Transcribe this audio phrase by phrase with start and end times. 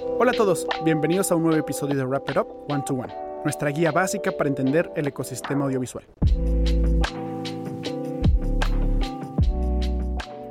[0.00, 3.12] Hola a todos, bienvenidos a un nuevo episodio de Wrap It Up One to One,
[3.44, 6.04] nuestra guía básica para entender el ecosistema audiovisual.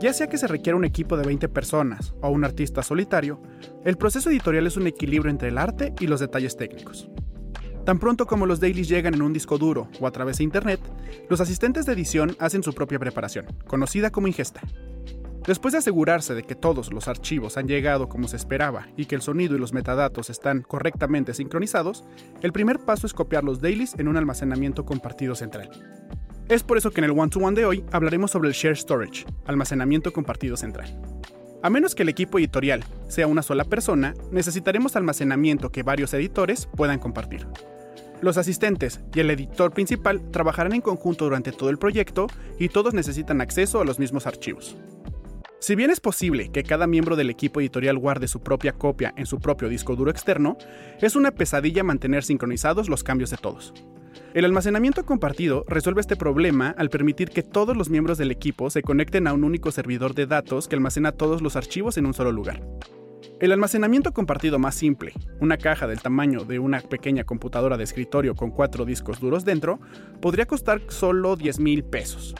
[0.00, 3.40] Ya sea que se requiera un equipo de 20 personas o un artista solitario,
[3.84, 7.08] el proceso editorial es un equilibrio entre el arte y los detalles técnicos.
[7.84, 10.80] Tan pronto como los dailies llegan en un disco duro o a través de Internet,
[11.28, 14.62] los asistentes de edición hacen su propia preparación, conocida como ingesta.
[15.46, 19.14] Después de asegurarse de que todos los archivos han llegado como se esperaba y que
[19.14, 22.02] el sonido y los metadatos están correctamente sincronizados,
[22.40, 25.68] el primer paso es copiar los dailies en un almacenamiento compartido central.
[26.48, 30.14] Es por eso que en el one-to-one de hoy hablaremos sobre el Share Storage, almacenamiento
[30.14, 30.98] compartido central.
[31.62, 36.68] A menos que el equipo editorial sea una sola persona, necesitaremos almacenamiento que varios editores
[36.74, 37.46] puedan compartir.
[38.22, 42.94] Los asistentes y el editor principal trabajarán en conjunto durante todo el proyecto y todos
[42.94, 44.76] necesitan acceso a los mismos archivos.
[45.64, 49.24] Si bien es posible que cada miembro del equipo editorial guarde su propia copia en
[49.24, 50.58] su propio disco duro externo,
[51.00, 53.72] es una pesadilla mantener sincronizados los cambios de todos.
[54.34, 58.82] El almacenamiento compartido resuelve este problema al permitir que todos los miembros del equipo se
[58.82, 62.30] conecten a un único servidor de datos que almacena todos los archivos en un solo
[62.30, 62.62] lugar.
[63.40, 68.34] El almacenamiento compartido más simple, una caja del tamaño de una pequeña computadora de escritorio
[68.34, 69.80] con cuatro discos duros dentro,
[70.20, 72.34] podría costar solo 10 mil pesos,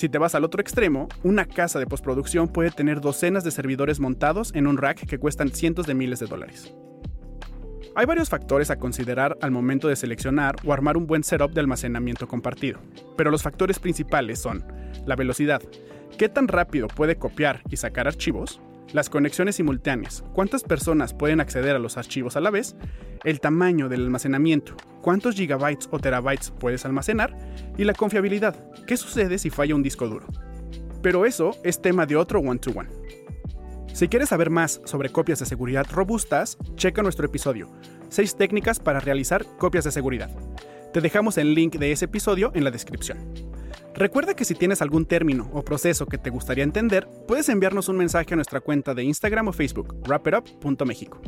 [0.00, 4.00] si te vas al otro extremo, una casa de postproducción puede tener docenas de servidores
[4.00, 6.72] montados en un rack que cuestan cientos de miles de dólares.
[7.94, 11.60] Hay varios factores a considerar al momento de seleccionar o armar un buen setup de
[11.60, 12.80] almacenamiento compartido,
[13.18, 14.64] pero los factores principales son
[15.04, 15.60] la velocidad,
[16.16, 18.58] qué tan rápido puede copiar y sacar archivos,
[18.92, 22.76] las conexiones simultáneas, cuántas personas pueden acceder a los archivos a la vez,
[23.24, 27.36] el tamaño del almacenamiento, cuántos gigabytes o terabytes puedes almacenar
[27.76, 30.26] y la confiabilidad, qué sucede si falla un disco duro.
[31.02, 32.90] Pero eso es tema de otro one-to-one.
[33.92, 37.68] Si quieres saber más sobre copias de seguridad robustas, checa nuestro episodio,
[38.08, 40.30] 6 técnicas para realizar copias de seguridad.
[40.92, 43.49] Te dejamos el link de ese episodio en la descripción.
[43.94, 47.96] Recuerda que si tienes algún término o proceso que te gustaría entender, puedes enviarnos un
[47.96, 51.20] mensaje a nuestra cuenta de Instagram o Facebook, wrapitup.mexico.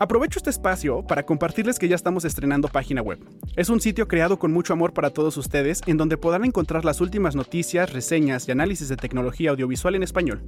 [0.00, 3.18] Aprovecho este espacio para compartirles que ya estamos estrenando página web.
[3.56, 7.00] Es un sitio creado con mucho amor para todos ustedes en donde podrán encontrar las
[7.00, 10.42] últimas noticias, reseñas y análisis de tecnología audiovisual en español.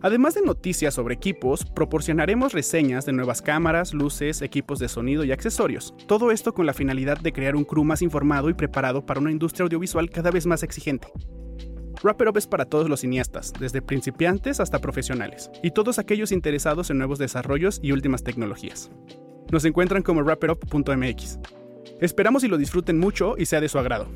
[0.00, 5.32] Además de noticias sobre equipos, proporcionaremos reseñas de nuevas cámaras, luces, equipos de sonido y
[5.32, 5.92] accesorios.
[6.06, 9.32] Todo esto con la finalidad de crear un crew más informado y preparado para una
[9.32, 11.08] industria audiovisual cada vez más exigente.
[12.04, 16.90] Wrap Up es para todos los cineastas, desde principiantes hasta profesionales, y todos aquellos interesados
[16.90, 18.92] en nuevos desarrollos y últimas tecnologías.
[19.50, 21.40] Nos encuentran como wrapitup.mx.
[22.00, 24.06] Esperamos y lo disfruten mucho y sea de su agrado.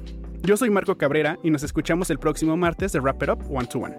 [0.43, 3.67] Yo soy Marco Cabrera y nos escuchamos el próximo martes de Wrap It Up One
[3.67, 3.97] to One.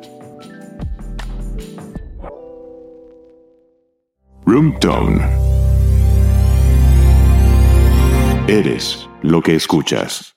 [4.53, 5.19] Room Tone.
[8.47, 10.32] Eres lo que escuchas.